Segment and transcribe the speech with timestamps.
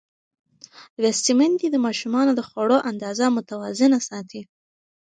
[1.01, 4.41] لوستې میندې د ماشومانو د خوړو اندازه متوازنه ساتي.